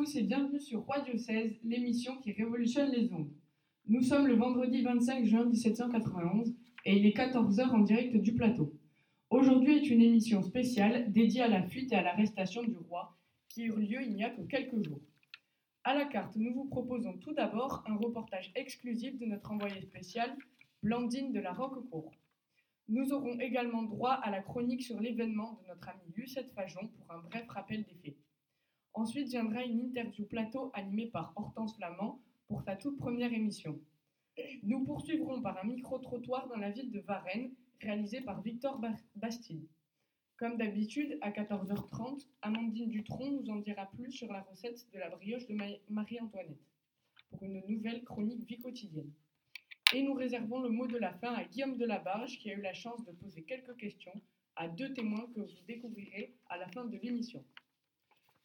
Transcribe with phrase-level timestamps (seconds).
[0.00, 3.30] et bienvenue sur Roi Diocèse, l'émission qui révolutionne les ondes.
[3.86, 6.54] Nous sommes le vendredi 25 juin 1791
[6.86, 8.72] et il est 14h en direct du plateau.
[9.28, 13.14] Aujourd'hui est une émission spéciale dédiée à la fuite et à l'arrestation du roi
[13.50, 15.02] qui eut lieu il n'y a que quelques jours.
[15.84, 20.34] À la carte, nous vous proposons tout d'abord un reportage exclusif de notre envoyé spécial,
[20.82, 22.14] Blandine de la Roquecourt.
[22.88, 27.12] Nous aurons également droit à la chronique sur l'événement de notre ami Lucette Fajon pour
[27.14, 28.16] un bref rappel des faits.
[28.94, 33.80] Ensuite viendra une interview plateau animée par Hortense Flamand pour sa toute première émission.
[34.62, 38.80] Nous poursuivrons par un micro-trottoir dans la ville de Varennes, réalisé par Victor
[39.14, 39.66] Bastide.
[40.36, 45.10] Comme d'habitude, à 14h30, Amandine Dutronc nous en dira plus sur la recette de la
[45.10, 45.56] brioche de
[45.90, 46.66] Marie-Antoinette,
[47.28, 49.12] pour une nouvelle chronique vie quotidienne.
[49.92, 52.72] Et nous réservons le mot de la fin à Guillaume Delabarge, qui a eu la
[52.72, 54.20] chance de poser quelques questions
[54.56, 57.44] à deux témoins que vous découvrirez à la fin de l'émission.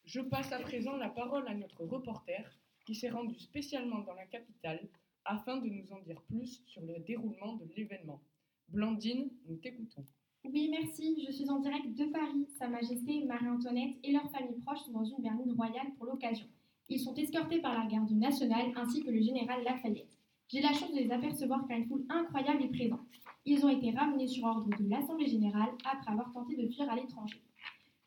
[0.06, 2.48] Je passe à présent la parole à notre reporter,
[2.86, 4.88] qui s'est rendu spécialement dans la capitale
[5.24, 8.20] afin de nous en dire plus sur le déroulement de l'événement.
[8.68, 10.04] Blandine, nous t'écoutons.
[10.44, 11.26] Oui, merci.
[11.26, 12.46] Je suis en direct de Paris.
[12.56, 16.46] Sa Majesté Marie-Antoinette et leur famille proche sont dans une berline royale pour l'occasion.
[16.88, 20.16] Ils sont escortés par la garde nationale ainsi que le général Lafayette.
[20.46, 23.00] J'ai la chance de les apercevoir car une foule incroyable est présente.
[23.44, 26.94] Ils ont été ramenés sur ordre de l'Assemblée générale après avoir tenté de fuir à
[26.94, 27.42] l'étranger.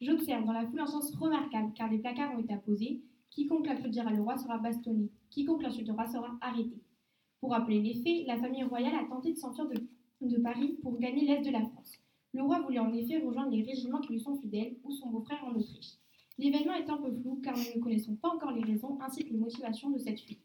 [0.01, 3.01] J'observe dans la foule un sens remarquable car des placards ont été apposés.
[3.29, 5.09] Quiconque applaudira le roi sera bastonné.
[5.29, 6.81] Quiconque l'insultera sera arrêté.
[7.41, 11.25] Pour rappeler les faits, la famille royale a tenté de s'enfuir de, Paris pour gagner
[11.25, 11.97] l'est de la France.
[12.33, 15.43] Le roi voulait en effet rejoindre les régiments qui lui sont fidèles ou son beau-frère
[15.43, 15.95] en Autriche.
[16.37, 19.33] L'événement est un peu flou car nous ne connaissons pas encore les raisons ainsi que
[19.33, 20.41] les motivations de cette fuite.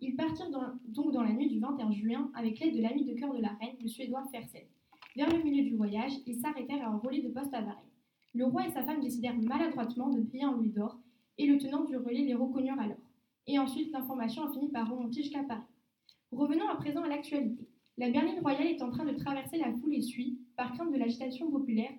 [0.00, 0.50] Ils partirent
[0.84, 3.54] donc dans la nuit du 21 juin avec l'aide de l'ami de cœur de la
[3.54, 4.66] reine, le suédois Fersen.
[5.16, 7.91] Vers le milieu du voyage, ils s'arrêtèrent à un relais de poste à Varennes.
[8.34, 10.98] Le roi et sa femme décidèrent maladroitement de payer un louis d'or,
[11.38, 12.96] et le tenant du relais les reconnurent alors.
[13.46, 15.60] Et ensuite, l'information a fini par remonter jusqu'à Paris.
[16.30, 17.68] Revenons à présent à l'actualité.
[17.98, 20.98] La berline royale est en train de traverser la foule et suit, par crainte de
[20.98, 21.92] l'agitation populaire,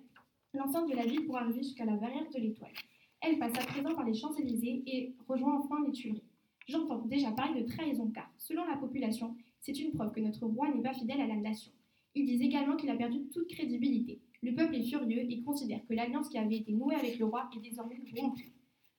[0.54, 2.72] l'enceinte de la ville pour arriver jusqu'à la barrière de l'Étoile.
[3.20, 6.22] Elle passe à présent par les Champs-Élysées et rejoint enfin les Tuileries.
[6.66, 10.68] J'entends déjà parler de trahison car, selon la population, c'est une preuve que notre roi
[10.68, 11.72] n'est pas fidèle à la nation.
[12.14, 14.20] Ils disent également qu'il a perdu toute crédibilité.
[14.44, 17.48] Le peuple est furieux et considère que l'alliance qui avait été nouée avec le roi
[17.56, 18.52] est désormais rompue.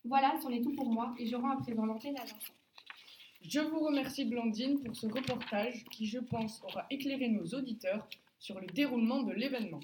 [0.03, 2.53] Voilà, c'en est tout pour moi et je rends à présent l'antenne à Vincent.
[3.43, 8.59] Je vous remercie Blandine pour ce reportage qui, je pense, aura éclairé nos auditeurs sur
[8.59, 9.81] le déroulement de l'événement.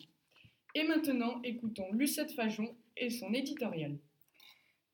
[0.74, 4.00] Et maintenant, écoutons Lucette Fajon et son éditorial.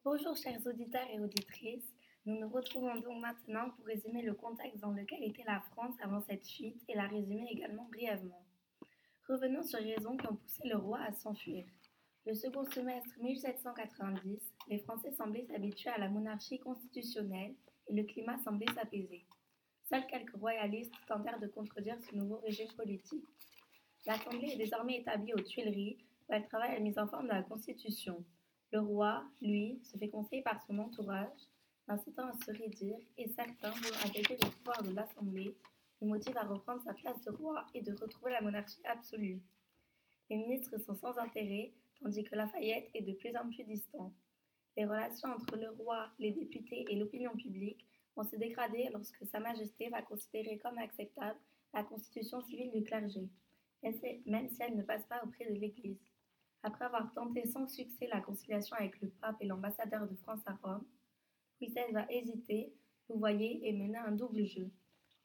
[0.04, 1.94] Bonjour chers auditeurs et auditrices.
[2.26, 6.20] Nous nous retrouvons donc maintenant pour résumer le contexte dans lequel était la France avant
[6.20, 8.47] cette fuite et la résumer également brièvement.
[9.30, 11.66] Revenons sur les raisons qui ont poussé le roi à s'enfuir.
[12.26, 14.40] Le second semestre 1790,
[14.70, 17.54] les Français semblaient s'habituer à la monarchie constitutionnelle
[17.90, 19.26] et le climat semblait s'apaiser.
[19.90, 23.26] Seuls quelques royalistes tentèrent de contredire ce nouveau régime politique.
[24.06, 25.98] L'Assemblée est désormais établie aux Tuileries,
[26.30, 28.24] où elle travaille à la mise en forme de la Constitution.
[28.72, 31.50] Le roi, lui, se fait conseiller par son entourage
[31.90, 35.54] incitant à se réduire, et certains, voulant agréger le pouvoir de l'Assemblée,
[36.02, 39.42] le motivent à reprendre sa place de roi et de retrouver la monarchie absolue.
[40.30, 44.14] Les ministres sont sans intérêt, tandis que Lafayette est de plus en plus distant.
[44.76, 49.40] Les relations entre le roi, les députés et l'opinion publique vont se dégrader lorsque Sa
[49.40, 51.40] Majesté va considérer comme acceptable
[51.74, 53.30] la constitution civile du clergé,
[54.26, 56.02] même si elle ne passe pas auprès de l'Église.
[56.64, 60.54] Après avoir tenté sans succès la conciliation avec le pape et l'ambassadeur de France à
[60.64, 60.86] Rome,
[61.60, 62.74] Louis XVI va hésiter,
[63.08, 64.70] vous voyez, et mener un double jeu.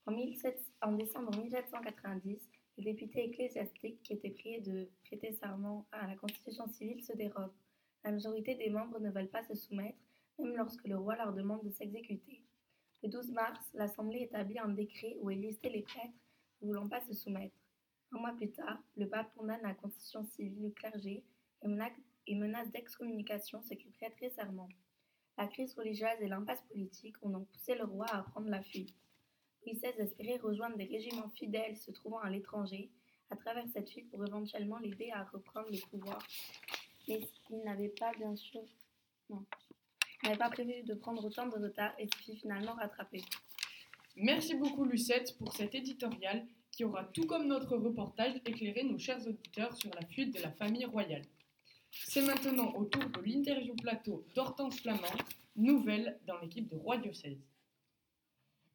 [0.04, 6.66] En, décembre 1790, les députés ecclésiastiques qui étaient priés de prêter serment à la constitution
[6.66, 7.54] civile se dérobent.
[8.02, 9.98] La majorité des membres ne veulent pas se soumettre,
[10.38, 12.42] même lorsque le roi leur demande de s'exécuter.
[13.04, 16.18] Le 12 mars, l'Assemblée établit un décret où est listé les prêtres
[16.60, 17.54] ne voulant pas se soumettre.
[18.10, 21.24] Un mois plus tard, le pape condamne la constitution civile du clergé
[21.62, 24.68] et menace d'excommunication ceux qui prêteraient serment.
[25.38, 28.94] La crise religieuse et l'impasse politique ont donc poussé le roi à prendre la fuite.
[29.66, 32.90] XVI espérait rejoindre des régiments fidèles se trouvant à l'étranger
[33.30, 36.18] à travers cette fuite pour éventuellement l'aider à reprendre le pouvoir.
[37.08, 37.20] Mais
[37.50, 38.62] il n'avait pas bien sûr
[39.30, 39.44] non.
[40.22, 43.22] n'avait pas prévu de prendre autant de retard et se finalement rattraper.
[44.16, 49.26] Merci beaucoup Lucette pour cet éditorial qui aura tout comme notre reportage éclairé nos chers
[49.26, 51.24] auditeurs sur la fuite de la famille royale.
[51.90, 55.16] C'est maintenant au tour de l'interview plateau d'Hortense Flamand,
[55.56, 57.38] nouvelle dans l'équipe de Roi Diocèse.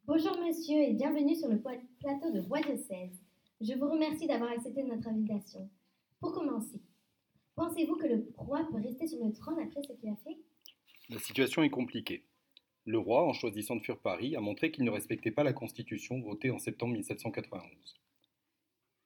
[0.07, 3.21] Bonjour monsieur et bienvenue sur le plateau de Roi Diocèse.
[3.59, 5.69] Je vous remercie d'avoir accepté notre invitation.
[6.21, 6.80] Pour commencer,
[7.56, 10.38] pensez-vous que le roi peut rester sur le trône après ce qu'il a fait?
[11.09, 12.24] La situation est compliquée.
[12.86, 16.21] Le roi, en choisissant de fuir Paris, a montré qu'il ne respectait pas la Constitution
[16.21, 17.62] votée en septembre 1791.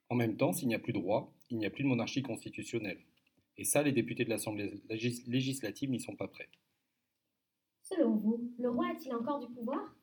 [0.10, 2.22] En même temps, s'il n'y a plus de roi, il n'y a plus de monarchie
[2.22, 3.02] constitutionnelle.
[3.58, 6.50] Et ça, les députés de l'Assemblée législative n'y sont pas prêts.
[7.82, 9.96] Selon vous, le roi a-t-il encore du pouvoir?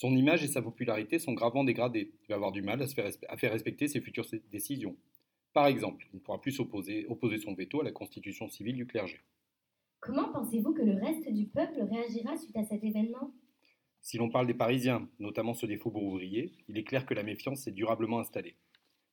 [0.00, 2.10] Son image et sa popularité sont gravement dégradées.
[2.22, 4.96] Il va avoir du mal à, faire, à faire respecter ses futures décisions.
[5.52, 8.86] Par exemple, il ne pourra plus s'opposer, opposer son veto à la constitution civile du
[8.86, 9.20] clergé.
[10.00, 13.34] Comment pensez-vous que le reste du peuple réagira suite à cet événement?
[14.00, 17.22] Si l'on parle des Parisiens, notamment ceux des faubourgs ouvriers, il est clair que la
[17.22, 18.56] méfiance s'est durablement installée.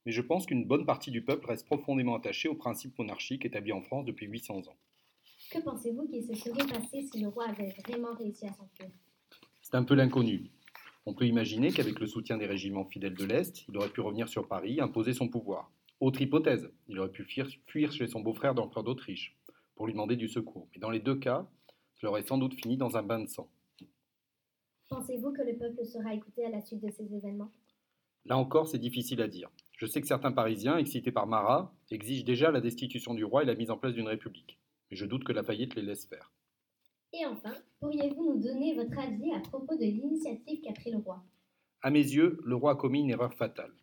[0.05, 3.73] Mais je pense qu'une bonne partie du peuple reste profondément attachée aux principes monarchiques établis
[3.73, 4.77] en France depuis 800 ans.
[5.51, 8.87] Que pensez-vous qu'il se serait passé si le roi avait vraiment réussi à s'enfuir?
[9.61, 10.49] C'est un peu l'inconnu.
[11.09, 14.27] On peut imaginer qu'avec le soutien des régiments fidèles de l'Est, il aurait pu revenir
[14.27, 15.71] sur Paris et imposer son pouvoir.
[16.01, 19.37] Autre hypothèse, il aurait pu fuir, chez son beau-frère d'empereur d'Autriche
[19.77, 20.67] pour lui demander du secours.
[20.73, 21.47] Mais dans les deux cas,
[21.95, 23.49] cela aurait sans doute fini dans un bain de sang.
[24.89, 27.53] Pensez-vous que le peuple sera écouté à la suite de ces événements?
[28.25, 29.49] Là encore, c'est difficile à dire.
[29.77, 33.45] Je sais que certains Parisiens, excités par Marat, exigent déjà la destitution du roi et
[33.45, 34.59] la mise en place d'une république.
[34.91, 36.33] Mais je doute que Lafayette les laisse faire.
[37.13, 41.23] Et enfin, pourriez-vous nous donner votre avis à propos de l'initiative qu'a pris le roi?
[41.81, 43.73] À mes yeux, le roi a commis une erreur fatale.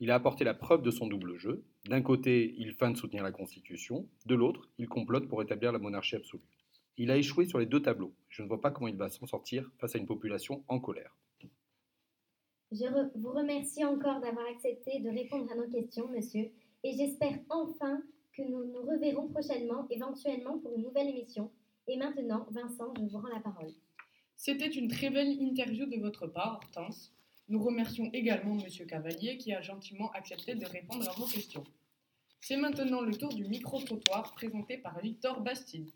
[0.00, 1.64] Il a apporté la preuve de son double jeu.
[1.86, 5.78] D'un côté, il feint de soutenir la Constitution, de l'autre, il complote pour établir la
[5.78, 6.42] monarchie absolue.
[6.98, 8.14] Il a échoué sur les deux tableaux.
[8.28, 11.16] Je ne vois pas comment il va s'en sortir face à une population en colère.
[12.72, 12.84] Je
[13.18, 16.50] vous remercie encore d'avoir accepté de répondre à nos questions, monsieur,
[16.82, 18.02] et j'espère enfin
[18.32, 21.50] que nous nous reverrons prochainement, éventuellement pour une nouvelle émission.
[21.88, 23.72] Et maintenant, Vincent, je vous rends la parole.
[24.36, 27.12] C'était une très belle interview de votre part, Hortense.
[27.48, 28.86] Nous remercions également M.
[28.86, 31.64] Cavalier qui a gentiment accepté de répondre à vos questions.
[32.40, 35.92] C'est maintenant le tour du micro-trottoir présenté par Victor Bastide.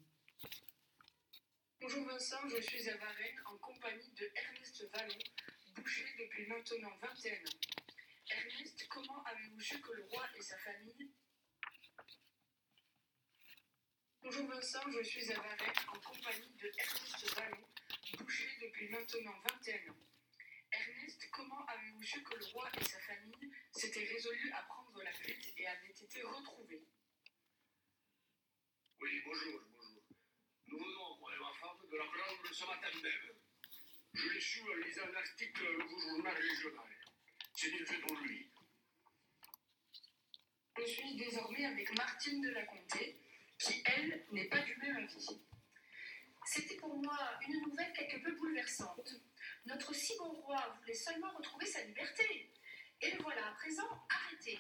[1.80, 5.18] Bonjour Vincent, je suis à Varennes en compagnie de Ernest Vallon,
[5.74, 7.58] boucher depuis maintenant 21 ans.
[8.30, 11.10] Ernest, comment avez-vous su que le roi et sa famille
[14.22, 17.64] Bonjour Vincent, je suis à Varennes en compagnie de Ernest Vallon,
[18.18, 19.96] boucher depuis maintenant 21 ans.
[20.70, 25.12] Ernest, comment avez-vous su que le roi et sa famille s'étaient résolus à prendre la
[25.12, 26.84] fuite et avaient été retrouvés?
[29.00, 30.02] Oui, bonjour, bonjour.
[30.66, 33.36] Nous venons, moi et ma femme, de la Grande ce matin même.
[34.12, 37.06] Je l'ai su en lisant un article du journal régional.
[37.56, 38.50] C'est une fait pour lui.
[40.76, 43.18] Je suis désormais avec Martine de la Comté,
[43.60, 45.40] qui, elle, n'est pas du même avis.
[46.46, 49.14] C'était pour moi une nouvelle quelque peu bouleversante.
[49.66, 52.50] Notre si bon roi voulait seulement retrouver sa liberté.
[53.02, 54.58] Et le voilà à présent arrêté.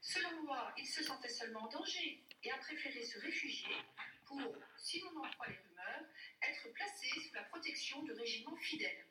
[0.00, 3.74] Selon moi, il se sentait seulement en danger et a préféré se réfugier
[4.24, 6.04] pour, si l'on en croit les rumeurs,
[6.42, 9.06] être placé sous la protection de régiments fidèles.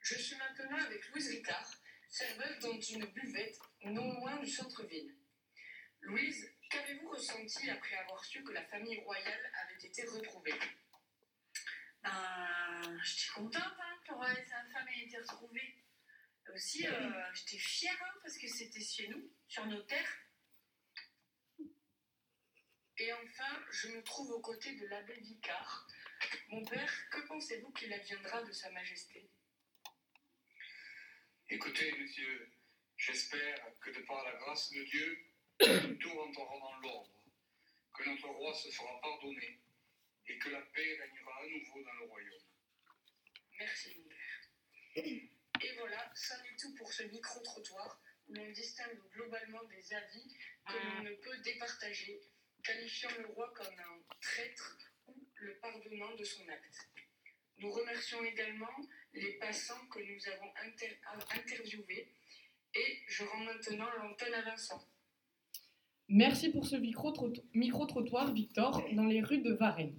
[0.00, 1.70] Je suis maintenant avec Louise Ricard,
[2.08, 5.14] serveuse dans une buvette non loin du centre-ville.
[6.02, 10.58] Louise, qu'avez-vous ressenti après avoir su que la famille royale avait été retrouvée?
[12.02, 15.76] Ben, j'étais contente hein, que sa femme ait été retrouvée.
[16.52, 20.18] Aussi, euh, j'étais fière hein, parce que c'était chez nous, sur nos terres.
[22.98, 25.88] Et enfin, je me trouve aux côtés de l'abbé Vicard.
[26.48, 29.28] Mon père, que pensez-vous qu'il adviendra de Sa Majesté?
[31.48, 32.52] Écoutez, monsieur,
[32.96, 35.33] j'espère que de par la grâce de Dieu,
[35.64, 37.10] tout rentrera dans l'ordre,
[37.94, 39.60] que notre roi se fera pardonner
[40.26, 42.42] et que la paix régnera à nouveau dans le royaume.
[43.58, 44.10] Merci, mon.
[44.96, 50.72] Et voilà, ça n'est tout pour ce micro-trottoir où l'on distingue globalement des avis que
[50.72, 52.20] l'on ne peut départager,
[52.62, 56.88] qualifiant le roi comme un traître ou le pardonnant de son acte.
[57.58, 58.76] Nous remercions également
[59.12, 60.52] les passants que nous avons
[61.30, 62.12] interviewés
[62.74, 64.86] et je rends maintenant l'antenne à Vincent.
[66.08, 69.98] Merci pour ce micro-trottoir, Victor, dans les rues de Varennes.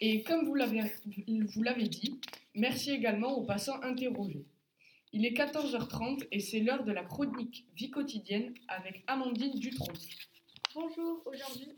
[0.00, 2.20] Et comme vous l'avez dit,
[2.54, 4.44] merci également aux passants interrogés.
[5.12, 9.92] Il est 14h30 et c'est l'heure de la chronique Vie quotidienne avec Amandine Dutronc.
[10.74, 11.68] Bonjour, aujourd'hui.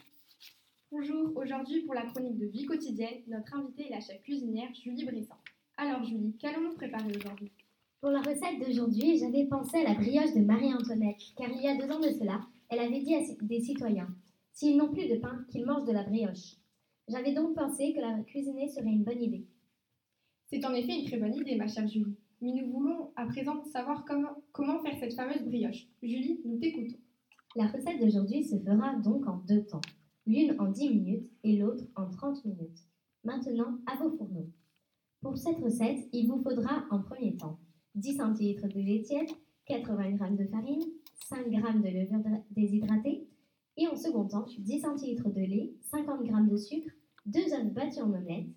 [0.91, 5.05] Bonjour, aujourd'hui pour la chronique de Vie quotidienne, notre invitée est la chef cuisinière Julie
[5.05, 5.39] Bressan.
[5.77, 7.51] Alors Julie, qu'allons-nous préparer aujourd'hui?
[8.01, 11.77] Pour la recette d'aujourd'hui, j'avais pensé à la brioche de Marie-Antoinette, car il y a
[11.77, 12.41] deux ans de cela,
[12.73, 14.09] elle avait dit à des citoyens
[14.55, 16.57] S'ils n'ont plus de pain, qu'ils mangent de la brioche.
[17.07, 19.47] J'avais donc pensé que la cuisiner serait une bonne idée.
[20.47, 22.17] C'est en effet une très bonne idée, ma chère Julie.
[22.41, 25.87] Mais nous voulons à présent savoir comment, comment faire cette fameuse brioche.
[26.03, 26.97] Julie, nous t'écoutons.
[27.57, 29.83] La recette d'aujourd'hui se fera donc en deux temps,
[30.27, 32.79] l'une en 10 minutes et l'autre en 30 minutes.
[33.23, 34.49] Maintenant, à vos fourneaux.
[35.21, 37.59] Pour cette recette, il vous faudra en premier temps
[37.97, 39.29] 10 cl de lait tiède,
[39.67, 40.85] 80 g de farine,
[41.29, 43.27] 5 g de levure déshydratée
[43.77, 46.95] et en second temps 10 cl de lait, 50 g de sucre,
[47.27, 48.49] 2 œufs battus en omelette,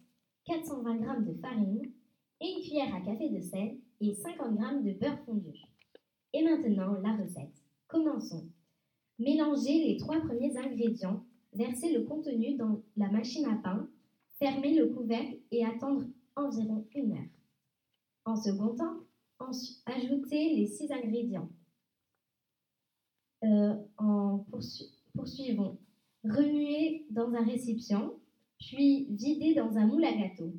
[0.46, 1.92] 420 g de farine,
[2.42, 5.54] une cuillère à café de sel et 50 g de beurre fondu.
[6.34, 7.64] Et maintenant, la recette.
[7.88, 8.50] Commençons.
[9.20, 13.88] Mélangez les trois premiers ingrédients, versez le contenu dans la machine à pain,
[14.40, 16.04] fermez le couvercle et attendre
[16.36, 17.30] environ une heure.
[18.26, 18.98] En second temps,
[19.86, 21.50] ajoutez les six ingrédients.
[23.44, 24.46] Euh, en
[25.14, 25.78] poursuivons.
[26.24, 28.14] Remuez dans un récipient,
[28.60, 30.54] puis videz dans un moule à gâteau.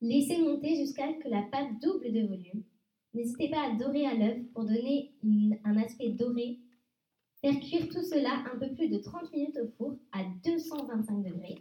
[0.00, 2.62] Laissez monter jusqu'à ce que la pâte double de volume.
[3.14, 5.12] N'hésitez pas à dorer à l'œuf pour donner
[5.64, 6.60] un aspect doré.
[7.40, 11.58] Faire cuire tout cela un peu plus de 30 minutes au four à 225 degrés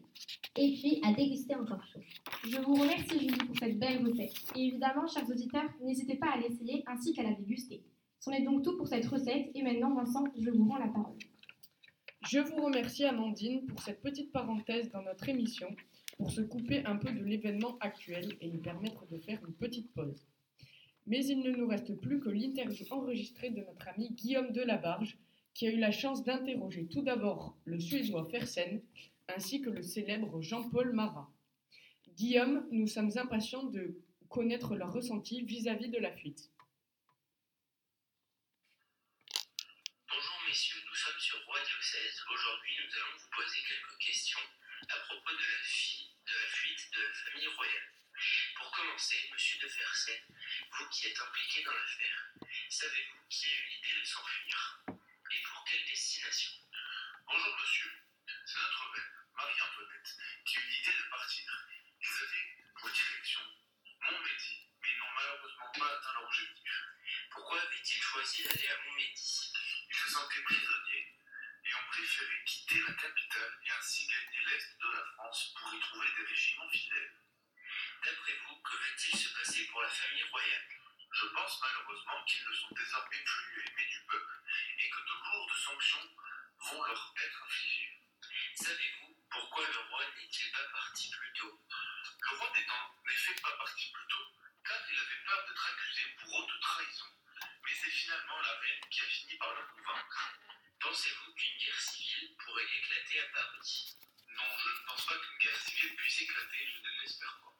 [0.57, 1.99] et puis à déguster encore chaud.
[2.43, 4.33] Je vous remercie Julie pour cette belle recette.
[4.55, 7.83] Et évidemment, chers auditeurs, n'hésitez pas à l'essayer ainsi qu'à la déguster.
[8.19, 11.17] C'en est donc tout pour cette recette et maintenant, Vincent, je vous rends la parole.
[12.27, 15.67] Je vous remercie Amandine pour cette petite parenthèse dans notre émission
[16.17, 19.93] pour se couper un peu de l'événement actuel et nous permettre de faire une petite
[19.93, 20.25] pause.
[21.05, 25.17] Mais il ne nous reste plus que l'interview enregistrée de notre ami Guillaume Delabarge,
[25.53, 28.81] qui a eu la chance d'interroger tout d'abord le Suédois Fersen
[29.27, 31.29] ainsi que le célèbre Jean-Paul Marat.
[32.07, 36.51] Guillaume, nous sommes impatients de connaître leur ressenti vis-à-vis de la fuite.
[40.09, 42.23] Bonjour messieurs, nous sommes sur Roi Diocèse.
[42.31, 44.39] Aujourd'hui, nous allons vous poser quelques questions
[44.89, 47.91] à propos de la, de la fuite de la famille royale.
[48.55, 50.15] Pour commencer, monsieur de Fersen,
[50.71, 52.33] vous qui êtes impliqué dans l'affaire,
[52.69, 56.51] savez-vous qui a eu l'idée de s'enfuir Et pour quelle destination?
[57.27, 57.56] Bonjour
[86.85, 88.01] leur être infligées.
[88.55, 91.61] Savez-vous pourquoi le roi n'est-il pas parti plus tôt?
[92.21, 96.03] Le roi n'est en effet pas parti plus tôt car il avait peur d'être accusé
[96.19, 97.05] pour haute trahison.
[97.63, 100.39] Mais c'est finalement la reine qui a fini par le convaincre.
[100.79, 103.95] Pensez-vous qu'une guerre civile pourrait éclater à Paris?
[104.35, 107.55] Non, je ne pense pas qu'une guerre civile puisse éclater, je ne l'espère pas.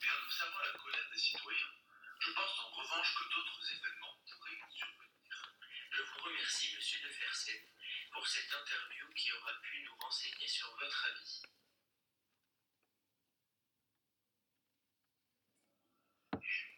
[0.00, 1.74] Mais en observant la colère des citoyens,
[2.20, 4.07] je pense en revanche que d'autres événements
[8.18, 11.42] pour cette interview qui aura pu nous renseigner sur votre avis.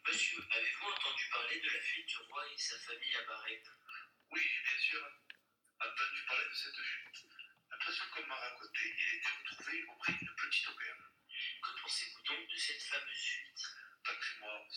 [0.06, 3.62] Monsieur, avez-vous entendu parler de la fuite du roi et sa famille à Barret
[4.32, 5.00] Oui, bien sûr.
[5.80, 7.24] Entendu parler de cette fuite.
[7.70, 11.08] Après ce qu'on m'a raconté, il a été retrouvé auprès d'une petite auberge.
[11.62, 13.64] Que pensez-vous donc de cette fameuse fuite?
[14.04, 14.68] Patrick-moi,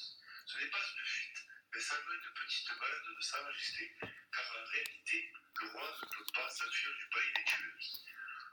[0.45, 1.39] ce n'est pas une fuite,
[1.73, 5.12] mais seulement une petite balade de Sa Majesté, car en réalité,
[6.03, 8.03] ne peut pas s'enfuir du pays des tueuses.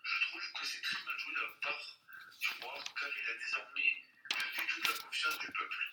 [0.04, 1.98] Je trouve que c'est très mal joué de la part
[2.38, 5.84] du roi, car il a désormais perdu toute la confiance du peuple.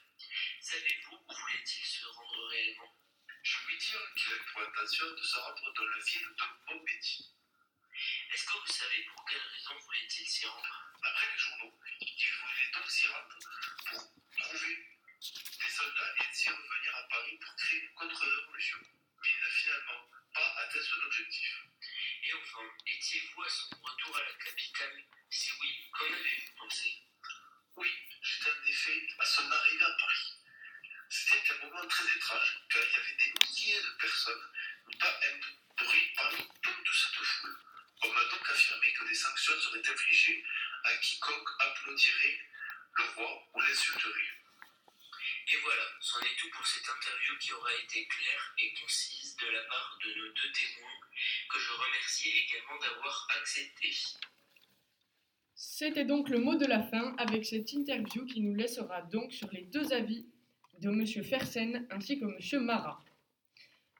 [0.61, 2.95] Savez-vous où voulait-il se rendre réellement?
[3.43, 7.33] Je lui dire qu'il a pour intention de se rendre dans la ville de Montmédy.
[8.33, 10.83] Est-ce que vous savez pour quelle raison voulait-il s'y rendre?
[11.01, 13.37] Après les journaux, il voulait donc s'y rendre
[13.89, 14.87] pour trouver
[15.19, 18.77] des soldats et ainsi revenir à Paris pour créer une contre-révolution.
[19.21, 21.63] Mais il n'a finalement pas atteint son objectif.
[22.23, 27.01] Et enfin, étiez-vous à son retour à la capitale Si oui, qu'en avez-vous pensé
[27.75, 27.89] Oui,
[28.21, 30.33] j'étais en effet à son arrivée à Paris.
[31.09, 34.51] C'était un moment très étrange, car il y avait des milliers de personnes,
[34.99, 37.57] pas un bruit parmi toute cette foule.
[38.03, 40.45] On m'a donc affirmé que des sanctions seraient infligées
[40.83, 42.39] à quiconque applaudirait
[42.97, 44.33] le roi ou l'insulterait.
[45.49, 46.89] Et voilà, c'en est tout pour cette
[47.83, 50.99] été claire et concise de la part de nos deux témoins,
[51.51, 53.91] que je remercie également d'avoir accepté.
[55.55, 59.49] C'était donc le mot de la fin avec cette interview qui nous laissera donc sur
[59.51, 60.25] les deux avis
[60.79, 61.23] de M.
[61.23, 62.63] Fersen ainsi que M.
[62.63, 63.03] Marat.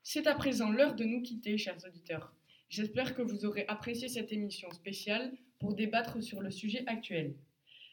[0.04, 2.34] C'est à présent l'heure de nous quitter, chers auditeurs.
[2.70, 7.36] J'espère que vous aurez apprécié cette émission spéciale pour débattre sur le sujet actuel.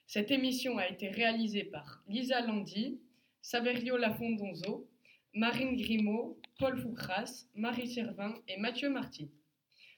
[0.07, 3.01] Cette émission a été réalisée par Lisa Landi,
[3.41, 4.89] Saverio Lafondonzo,
[5.37, 9.29] Marine Grimaud, Paul Foucras, Marie Servin et Mathieu Marty.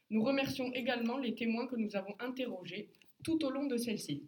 [0.09, 2.89] Nous remercions également les témoins que nous avons interrogés
[3.23, 4.25] tout au long de celle-ci.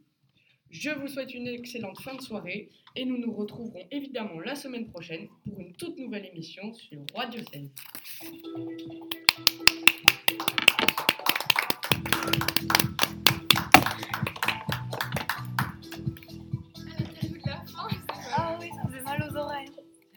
[0.68, 4.86] Je vous souhaite une excellente fin de soirée et nous nous retrouverons évidemment la semaine
[4.90, 7.72] prochaine pour une toute nouvelle émission sur Roi Diocèse.